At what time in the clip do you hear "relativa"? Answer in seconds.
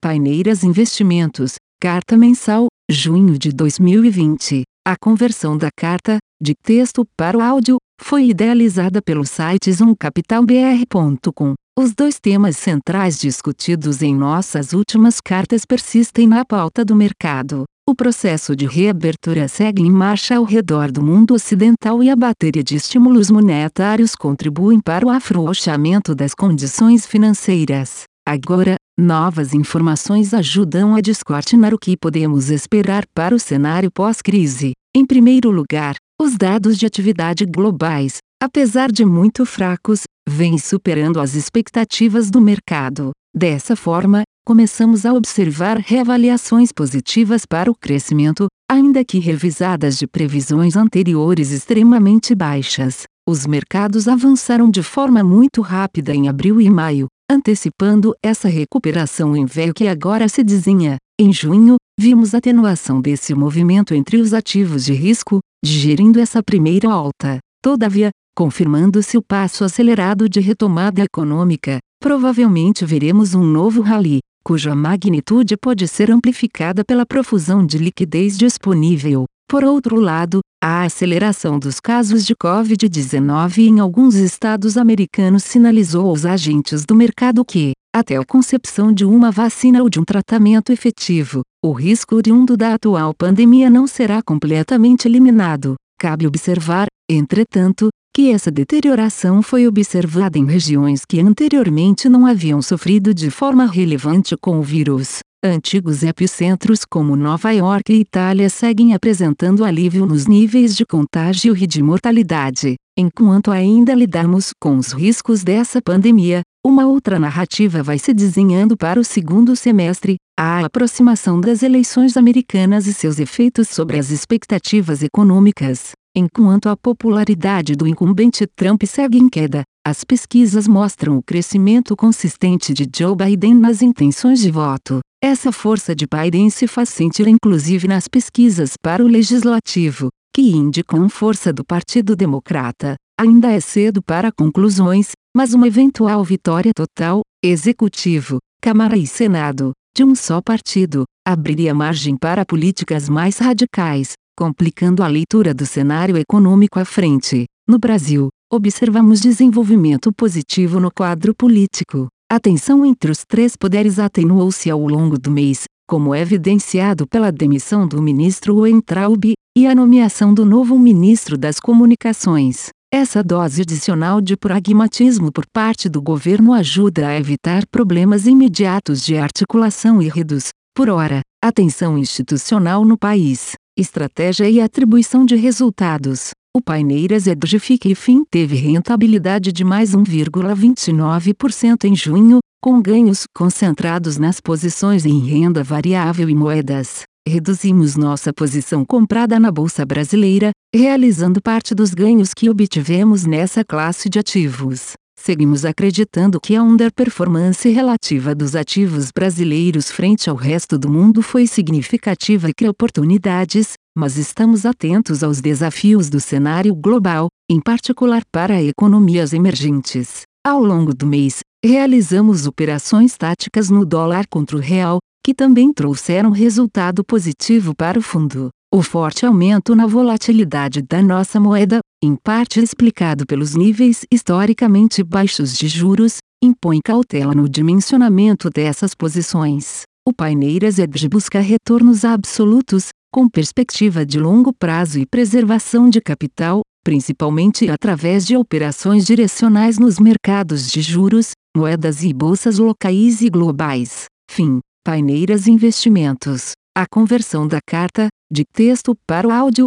207.68-208.34